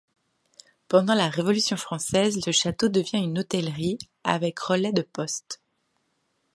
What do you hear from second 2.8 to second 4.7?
devient une hôtellerie avec